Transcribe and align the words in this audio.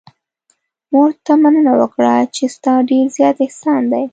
ما 0.89 0.97
ورته 1.03 1.31
مننه 1.43 1.73
وکړه 1.81 2.13
چې 2.35 2.43
ستا 2.55 2.73
ډېر 2.89 3.05
زیات 3.17 3.37
احسان 3.45 3.81
دی. 3.91 4.05